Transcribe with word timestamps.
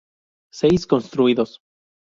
Seis 0.59 0.87
construidos. 0.87 1.61